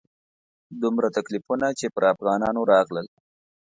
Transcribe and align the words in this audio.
دومره 0.81 1.07
تکلیفونه 1.17 1.67
چې 1.79 1.85
پر 1.95 2.03
افغانانو 2.13 2.61
راغلل. 2.73 3.07